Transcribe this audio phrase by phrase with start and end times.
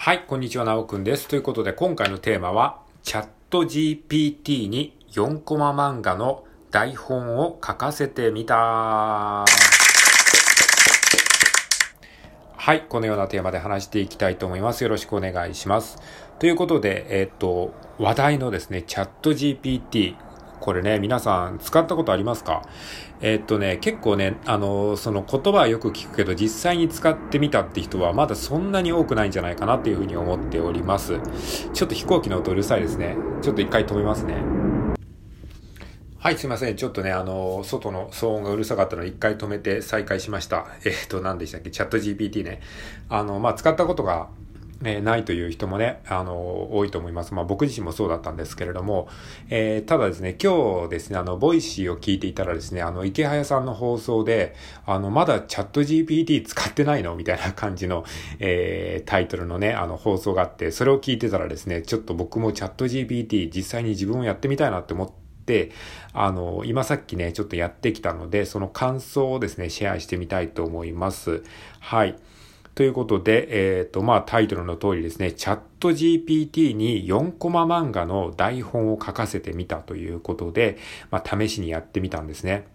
[0.00, 1.26] はい、こんにちは、なおくんです。
[1.26, 8.54] ということで、今回のテーマは、チャット GPT に4コマ漫画の台本を書かせてみた。
[8.54, 9.44] は
[12.74, 14.84] い、このようなテーマで話していきたいと思います。
[14.84, 15.98] よろしくお願いします。
[16.38, 20.27] ということで、えっと、話題のですね、チャット GPT。
[20.60, 22.62] これね、皆さん使ったことありますか？
[23.20, 31.20] えっとね、結構ね、あの、その言葉はよく聞くけど、実際に使ってみたって人はまだそんなに多くないんじゃないかなっていうふうに思っております。
[31.72, 33.16] ちょっと飛行機の音うるさいですね。
[33.42, 34.36] ちょっと一回止めますね。
[36.20, 36.76] はい、すいません。
[36.76, 40.66] ちょっとね、あの、外の騒音がうるさかったので、一回止めて再開しました。
[40.84, 41.70] えっ、と、何でしたっけ？
[41.70, 42.60] チャット GPT ね。
[43.08, 44.28] あの、まあ、使ったことが、
[44.84, 47.34] えーないという人もね、あの、多いと思います。
[47.34, 49.08] まあ、僕自身もそうだったんですけれども、
[49.50, 54.54] えーただですね、今日ですね、あの、ボイシーを聞いていたらですね、あの、イケハヤさんの放送で、
[54.86, 57.16] あの、まだチャット GPT 使ってないの？
[57.16, 58.04] みたいな感じの、
[58.38, 65.10] えータイトルのね、あの、放送があって、それを聞いてたらですね、ちょっと僕もチャット GPT 実際に自分をやってみたいなって思っ
[65.44, 65.72] て、
[66.12, 71.42] あの、今さっきね、ちょっとやってきたので、その感想をですね、シェアしてみたいと思います。
[71.80, 72.16] はい。
[72.78, 73.48] ということで、
[73.80, 80.78] えっ、と、まあ、タイトルの通りですね、チャット GPT に4コマ漫画の台本を書かせてみたということで、
[81.10, 82.68] まあ、試しにやってみたんですね。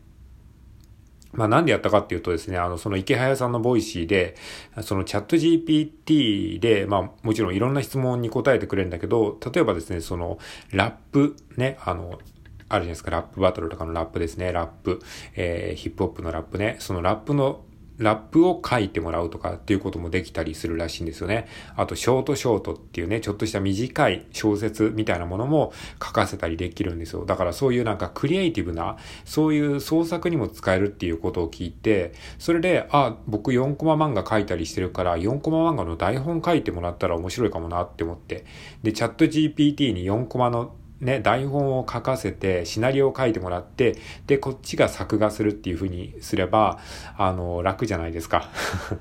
[1.31, 4.35] まあなんでやったかっていうとですね、あの、そのイケハヤさんのボイシーで、
[4.81, 10.37] そのチャット GPT で、まあもちろんいろんな質問に答えてくれるんだけど、例えばですね、その
[10.71, 14.99] ラップね、あの、あるじゃないですか、ラップバトルとかのラップですね、ラップ、
[15.37, 17.63] えー、ヒップホップのラップね、そのラップの
[17.97, 21.47] ラップを書いてもらうとかっていうこともできたりするらしいんですよね。
[21.75, 27.25] あと、ショートショートっていうね、ちょっとした短い小説みたいなものも書かせたりできるんですよ。
[27.25, 38.45] だからそういうなんかクリエイティブな、そういう創作にも使えるっていうことを聞いて、それで、あ、僕4コマ漫画書いたりしてるから、4コマ漫画の台本書いてもらったら面白いかもなって思って。
[38.81, 43.95] で、チャット GPT に4コマのね、台本を書かせて、シナリオを書いてもらって、
[44.25, 46.79] で、こっちが作画するっていう風にすれば、
[47.17, 48.49] あの、楽じゃないですか。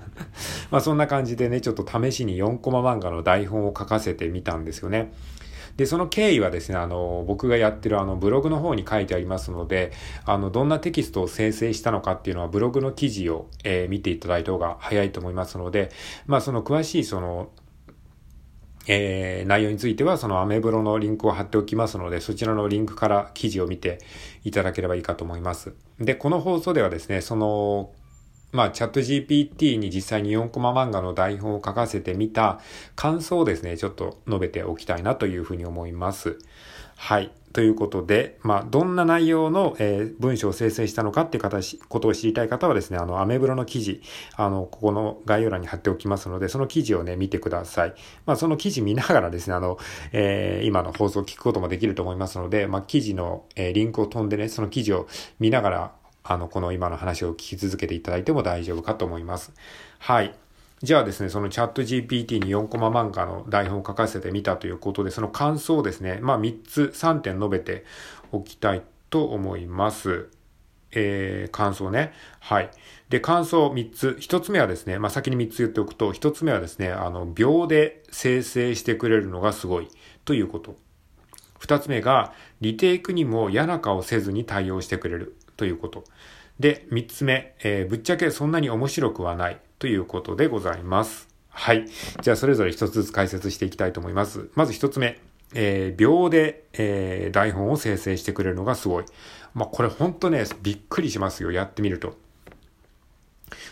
[0.70, 5.12] まあそんな感じでね、ちょっと試しに4コマ漫画の台本を書かせてみたんですよね。
[5.76, 9.92] で、その経緯はですね、あの、僕がやってるあの、ブログの方に書いてありますので、
[10.24, 15.90] あの、どんなテキストを生成したのかっていうのは、ブログの記事を、えー見ていただいた方が早いと思いますので、
[16.26, 17.50] まあその詳しいその、
[18.86, 23.98] えー内容については、そのアメブロのリンクを貼っておきますので、そちらのリンクから記事を見て
[24.44, 25.74] いただければいいかと思います。
[25.98, 27.90] で、この放送ではですね、その、
[28.52, 32.60] まあ、チャット GPT に実際に4コマ漫画の台本を書かせてみた
[32.96, 36.38] 感想をですね、ちょっと述べておきたいなというふうに思います。
[37.04, 37.32] はい。
[37.52, 44.00] ということで、まあ、どんな内容の、えー文章を生成したのかっていう形、ことを知りたい方はですね、あの、アメブロの記事、
[44.36, 47.94] あの、ここの概要欄に貼っておきますので、その記事をね、見てください。
[48.24, 49.78] まあ、その記事見ながらですね、あの、
[50.12, 55.08] えー今の放送を聞くこともできると思いますので、まあ、記事の、えーリンクを飛んでね、その記事を
[55.40, 55.92] 見ながら、
[56.22, 59.52] あの、この今の話を聞き続けていただいても大丈夫かと思います。
[59.98, 60.32] はい。
[60.82, 67.84] じゃあですね、そのチャット GPT に4コマ漫画の台本を書かせてみたということで、その感想をですね、まあ3つ、3点述べて
[68.32, 70.28] おきたいと思います。
[70.90, 72.12] えー、感想ね。
[72.40, 72.70] はい。
[73.10, 74.16] で、感想3つ。
[74.20, 79.88] 1つ目はですね、まあ先に3つ言っておくと、1つ目はですね、あの、秒で生成してくれるのがすごい
[80.24, 80.74] ということ。
[81.60, 86.02] 二つ目が、リテイクにも嫌な顔せずに対応してくれるということ。
[86.58, 91.26] で、三つ目、えーぶっちゃけそんなに面白くはないということでございます。
[91.48, 91.88] はい。
[92.20, 94.48] じゃあ、それぞれ一つずつ解説していきたいと思います。
[94.54, 95.18] まず一つ目、
[95.54, 99.04] えー秒で、えー台本を生成してくれるのがすごい。
[99.54, 101.50] まあ、これほんとね、びっくりしますよ。
[101.50, 102.14] やってみると。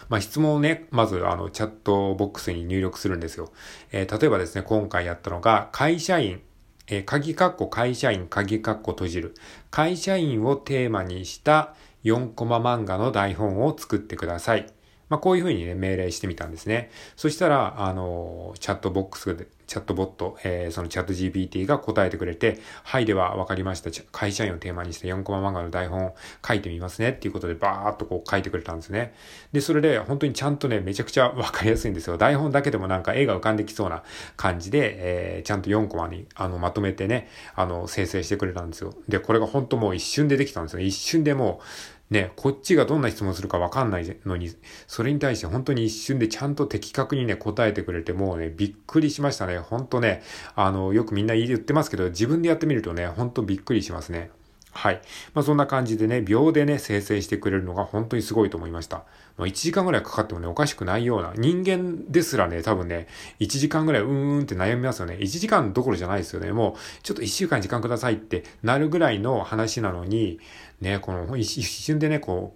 [0.09, 3.53] まあ、質問をね、まず、あの、チャットボックスに入力するんですよ。
[3.93, 6.43] えー例えばですね、今回やったのが、会社員、
[6.88, 9.34] えー鍵括弧会社員、鍵括弧閉じる。
[9.70, 14.66] 会社員をテーマにした4コマ漫画の台本を作ってください。
[15.10, 16.91] まあ、こういうふうにね、命令してみたんですね。
[17.16, 23.90] そしたら、あの、チャットボックスで、チャットボット、えーそのチャット GPT が答えてくれて、はい、では分かりました。
[24.11, 29.14] 会社員をテーマにした4コマ漫画の台本を書いてみますねっていうことで、バーっとこう書いてくれたんですね。
[29.52, 32.17] で、それで本当にちゃんとね、めちゃくちゃ分かりやすいんですよ。
[32.19, 34.02] 台本だけでもなんか絵が浮かんできそうな
[34.37, 38.94] 感じで、えーちゃんと4コマにあのまとめてね、あの、生成してくれたんですよ。
[39.08, 40.81] で、これが本当もう一瞬でできたんですよ。
[40.81, 41.64] 一瞬でもう、
[42.11, 44.51] ね、こっちがどんな質問するかわかんないのに、
[44.89, 49.59] それに対して本当に一瞬でちゃんと的確にね、答えてくれて、もうね、びっくりしましたね。
[49.59, 50.23] 本当ね、
[50.57, 54.31] あの、よくみんな言ってますけど、自分でやってみるとね、本当びっくりしますね。
[54.72, 55.00] はい。
[55.34, 59.05] まあそんな感じでね、秒でね、生成してくれるのが本当にすごいと思いました。
[59.37, 63.08] まあ、1時間ぐらいかかってもね、おかしくないような、人間ですらね、多分ね、
[63.40, 65.14] 1時間ぐらいうーんって悩みますよね。
[65.14, 66.52] 1時間どころじゃないですよね。
[66.52, 70.40] もう、ちょっと1週間時間くださいってなるぐらいの話なのに、
[70.81, 72.55] ね、この一瞬でね、こ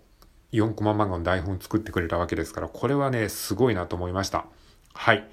[0.53, 4.47] う、4コマ漫画の台本作ってくれたわけですから、これはね、すごいなと思いました。
[4.93, 5.27] はい。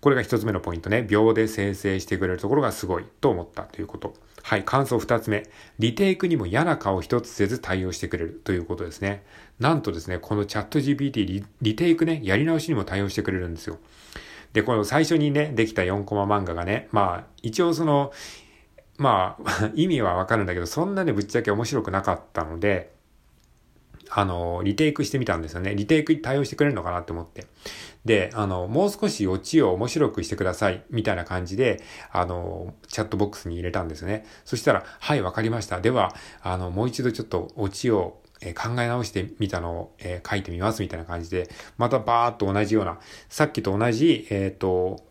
[0.00, 1.02] これが一つ目のポイントね。
[1.02, 4.14] 秒で生成してくれるところがすごいと思ったということ。
[4.42, 4.64] はい。
[4.64, 5.48] 感想二つ目。
[5.78, 9.24] リテイクにも嫌な顔一つせず対応してくれるということですね。
[9.58, 13.78] なんとですね、このチャット GPT リリテイクね、やり直しにも対応してくれるんですよ。
[14.52, 18.12] で、この最初にね、できた4コマ漫画がね、まあ、一応その、
[18.96, 22.92] まあ、 意味はわかるんだけど、そんなね、ぶっちゃけ面白くなかったので、
[24.10, 25.74] あの、リテイクしてみたんですよね。
[25.74, 27.46] リテイクに対応してくれるのかなって思って。
[28.08, 34.26] で、あの、もう少しオチを面白くしてください、みたいな感じで、あの、チャットボックスに入れたんですね。
[34.44, 35.80] そしたら、はい、わかりました。
[35.80, 45.04] では、あの、もう一度ちょっとオチをえ考え直してみたのを、え、書いてみますみたいな感じで、またバーっと同じような、さっきと同じ、えっ、ー、と、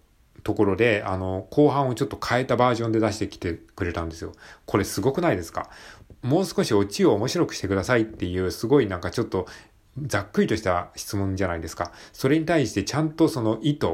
[0.43, 4.31] ところで、あの、後半をちょっと変えたバージョンで出してきてくれたんですよ。
[4.65, 5.69] これすごくないですか？
[6.21, 9.45] もう少しオチを面白くしてくださいっていう、すごいなんかちょっと
[10.03, 11.91] ざっくりとした質問じゃないですか。
[12.13, 13.87] それに対してちゃんとその意図、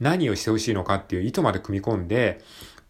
[0.00, 2.40] 何をしてほしいのかっていう意図まで組み込んで、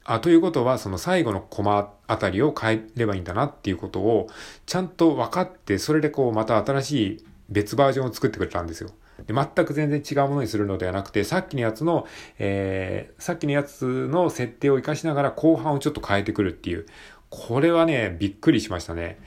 [0.04, 4.28] あ、ということは、その最後のコマあたりを変えればいいんだなっていうことを、
[4.66, 8.90] ちゃんと分かって、それでこう、また新しい別バージョンを作ってくれたんですよ。
[9.26, 12.06] で全く全然違うものにするのではなくて、さっきのやつの、
[12.38, 16.86] えー、さっきのやつの設定を活かしながら後半をちょっと変えてくるっていう。
[17.30, 19.18] これはね、びっくりしましたね。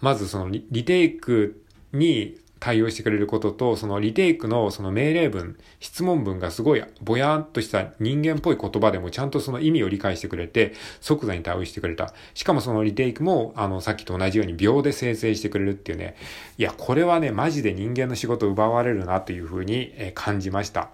[0.00, 1.62] まずそのリテイク
[1.92, 12.14] に対応してくれることと、そのリテイクのその命令文、質問文がすごいぼやんとした人間っぽい言葉でもちゃんとその意味を理解してくれて、即座に対応してくれた。
[12.34, 16.16] しかもそのリテイクも、あの、さっきと同じように秒で生成してくれるっていうね。
[16.58, 20.90] いや、これはね、マジで人間の仕事を奪われるなというふうに感じました。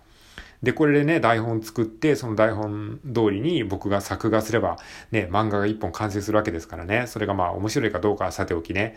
[0.62, 4.78] で、これでね、台本作って、その台本通りに僕が作画すれば、
[5.10, 7.04] ね、漫画が一本完成するわけですからね。
[7.06, 8.96] それがまあ面白いかどうかはさておきね。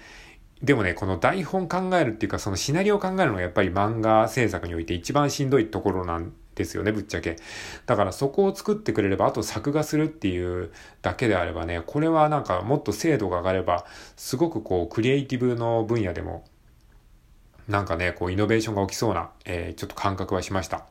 [0.64, 7.38] でもね、この台本考えるっていうか、そのシナリオを考えるのがやっぱり漫画制作において一番しんどいところなんですよね、ぶっちゃけ。
[7.86, 10.72] だからそこを作ってくれれば、あと作画するっていう
[11.02, 13.86] だけであればね、これはなんかもっと精度が上がれば、
[14.18, 16.44] すごくこう、クリエイティブの分野でも、
[17.70, 20.86] なんかね、こう、イノベーションが起きそうな、えー、ちょっと感覚はしました。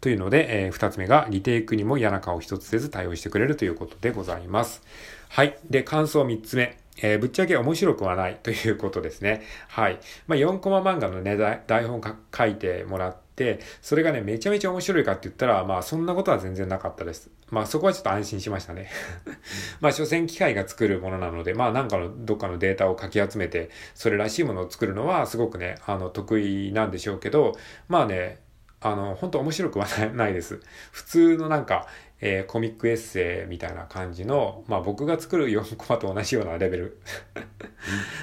[0.00, 4.82] というので、えー、二つ目が、リテイクにも嫌な顔一つせず対応してくれるということでございます。
[5.28, 5.56] はい。
[5.70, 6.76] で、感想三つ目。
[7.02, 9.42] えー、ぶっちゃけ面白くはないということですね。
[9.68, 9.98] はい。
[10.26, 11.36] まあ、4コマ漫画のね、
[11.66, 12.00] 台本
[12.36, 17.30] 書いてもらって、それがね、めちゃめちゃ面白いかって言ったら、まあ、そんなことは全然なかったです。
[17.50, 18.90] まあ、そこはちょっと安心しましたね。
[19.80, 27.56] まあ、所詮機械が作るものなので、まあ、なんかの、どっかのデータをかき集めて、それらしいものを作るのは、すごくね、あの、得意なんでしょうけど、
[27.88, 28.44] まあね、
[28.84, 30.60] あの、本当面白くはないです。
[30.92, 31.86] 普通のなんか、
[32.20, 36.98] えー、コミックエッセイみたいな感じの、まあ僕が作る4コマと同じようなレベル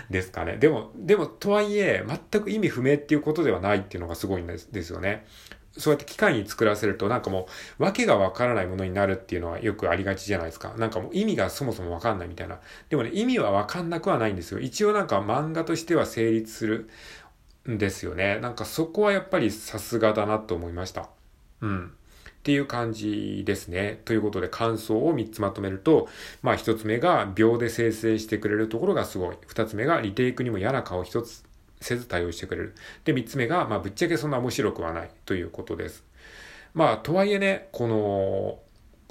[0.09, 0.57] ですかね。
[0.57, 5.25] でも、でも、とはいえ、全く意味不明っていうことではないっていうのがすごいんですですよね。
[5.77, 7.47] そうやって機械に作らせるとなんかも
[7.79, 10.73] う、わけがわからないものになるっていうのはよくありがちじゃないですか。
[10.77, 12.59] なんかもう意味がそもそもわかんないみたいな。
[12.89, 14.59] でもね、意味はわかんなくはないんですよ。
[14.59, 16.89] 一応なんか漫画としては成立する
[17.69, 18.39] んですよね。
[18.39, 21.09] なんかそこはやっぱりさすがだなと思いました。
[21.61, 21.93] うん。
[22.41, 24.01] っていう感じですね。
[24.03, 26.09] ということで感想を3つまとめると、
[26.41, 29.35] まあ1つ目が秒で生成してくれるところがすごい。
[29.47, 31.43] 2つ目がリテイクにも嫌な顔1つ
[31.81, 32.75] せず対応してくれる。
[33.05, 36.03] で、3つ目が、まあぶっちゃけそんな面白くはないということです。
[36.73, 38.59] まあとはいえね、この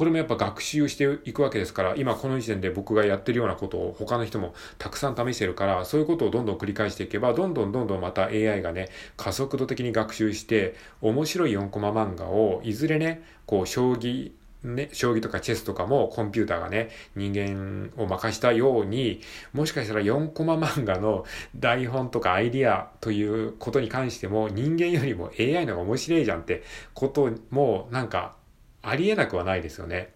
[0.00, 8.88] これもやっぱ学習していくわけですから、今この時点で僕がやってるようなことを他の人もたくさん試してるから、そういうことをどんどん繰り返していけば、どんどんどんどんまた AI がね、
[9.18, 14.32] 加速度的に学習して、面白い4コマ漫画を、いずれね、こう、将棋、
[14.64, 19.20] ね、将棋とかチェスとかもコンピューターがね、人間を任したように、
[19.52, 21.26] もしかしたら4コマ漫画の
[21.56, 26.62] 台本とかアイディアということに関しても人間よりも AI の方が面白いじゃんって
[26.94, 28.39] こともなんか
[28.82, 30.14] ありえなくはないですよね。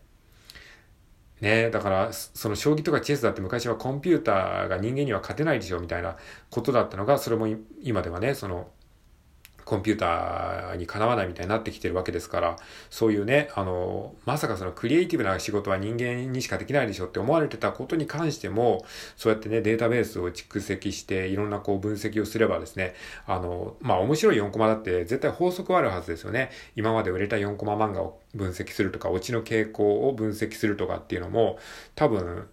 [1.40, 6.16] ねだから、その将棋とかチェスだって昔はコンピューターが人間には勝てないでしょみたいな
[6.50, 7.49] ことだったのが、それも
[7.83, 8.71] 今ではね、その
[9.64, 12.56] コンピューターにかなわないみたいになってきてるわけですから、
[12.90, 18.85] そういうね、あの、まさかそのクリエイティブな仕事は人間にしかできないでしょって思われてたことに関しても、
[19.16, 22.94] そうやってね、データベースを蓄積して、いろんなこう分析をすればですね、
[23.26, 26.50] あの、まあ面白い4コマだって絶対法則はあるはずですよね。
[26.76, 31.59] 今まで売れた4コマ漫画を分析するとか、オチの傾向を分析するとかっていうのも、
[31.94, 32.49] 多分、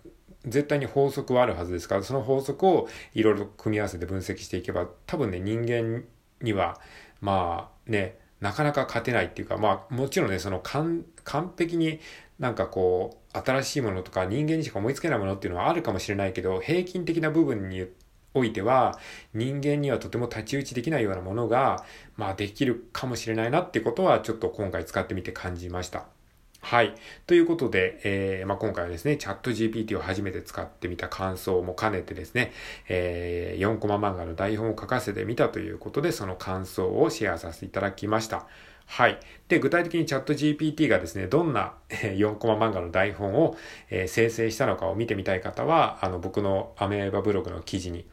[0.45, 6.03] 絶対に法則はあるはずですから、その法則をいろいろ組み合わせて分析していけば、多分ね、人間
[6.41, 6.79] には、
[7.19, 11.05] まあね、なかなか勝てないっていうか、まあもちろんね、その完
[11.57, 11.99] 璧に
[12.39, 17.87] なんかこう、新しいものとか人間にしか思いつけないものっていうのはあるかもしれないけど、平均的な部分に
[18.33, 18.97] おいては、
[19.33, 21.85] 人間にはとても太刀打ちできないようなものが、
[22.17, 26.07] まあできるかもしれないなってことは、ちょっと今回使ってみて感じました。
[26.63, 26.93] はい。
[27.25, 32.51] ということで、えー、まあ、今回はですね、チャット GPT を初めて使ってみた感想も兼ねてですね、
[32.87, 38.45] えー、4コマ漫画の台本を書かせてみたということで、その感想をシェアさせていただきました。
[38.85, 39.19] はい。
[39.47, 43.57] で、具体的にチャット GPT がですね、どんな4コマ漫画の台本を、
[43.89, 48.05] 生成したのかを見てみたい方は、あの、僕のアメーバブログの記事に、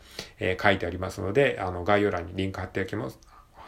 [0.61, 3.19] 書いてありますので、あの、概要欄にリンク貼っておきます。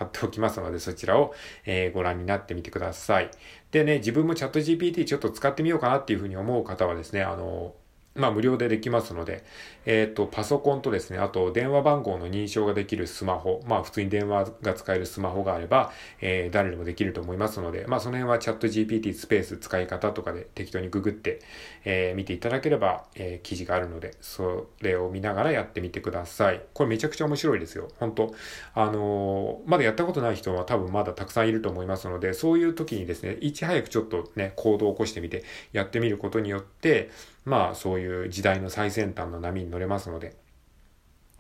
[0.01, 1.35] 貼っておきますので、そちらを、
[1.67, 3.31] えー、ご覧になってみてください。
[3.71, 7.75] でね、自分もチャット GPT ちょっと使ってみようかなっていうふうに思う方はですね、あの、
[8.15, 9.45] まあ無料でできますので、
[9.91, 21.41] えっ、ー、と、パソコンとですね、あと電話番号の認証ができるスマホ、まあ普通に電話が使えるスマホがあれば、えー、誰でもできると思いますので、まあその辺はチャット GPT スペース使い方とかで適当にググって、
[21.85, 26.63] えー、見ていただければ、えー、記事があるので、それを見ながらやってみてください。
[26.73, 27.89] これめちゃくちゃ面白いですよ。
[27.99, 28.33] 本当
[28.75, 35.43] あの、まだやったことない人は多分まだたくさんいると思いますので、そういう時にですね、いち早くちょっとね、行動を起こしてみて、
[35.73, 37.11] やってみることによって、
[37.45, 40.37] まあそういう時代の最先端の波に乗れますので、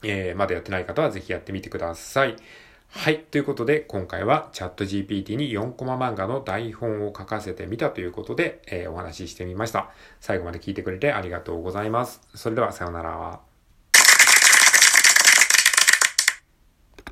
[0.03, 2.37] えー、まだやってない方はぜひやってみてください。
[2.93, 3.21] はい。
[3.21, 9.91] ということで、今回はチャット GPT に4コマ漫画の台本を書かせてみたということで、えー、お話ししてみました。
[10.21, 12.21] 最後まで聞いてくれてありがとうございます。
[12.35, 13.50] それでは、さようなら。